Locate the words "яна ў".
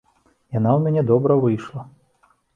0.59-0.79